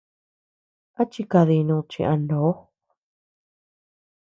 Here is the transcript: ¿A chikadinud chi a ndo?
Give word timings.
¿A 1.01 1.03
chikadinud 1.11 1.85
chi 1.91 2.01
a 2.11 2.13
ndo? 2.21 2.43